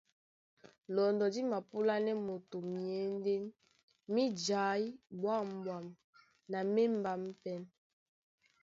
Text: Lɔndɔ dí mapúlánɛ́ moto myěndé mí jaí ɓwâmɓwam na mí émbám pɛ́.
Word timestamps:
Lɔndɔ 0.93 1.25
dí 1.33 1.41
mapúlánɛ́ 1.51 2.15
moto 2.25 2.57
myěndé 2.71 3.33
mí 4.13 4.23
jaí 4.45 4.85
ɓwâmɓwam 5.19 5.85
na 6.51 6.57
mí 6.73 6.81
émbám 6.87 7.21
pɛ́. 7.41 7.57